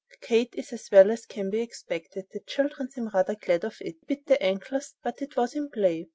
[0.19, 2.25] Kate is as well as can be expected.
[2.33, 3.97] The children seem rather glad of it.
[3.99, 6.07] He bit their ankles, but that was in play."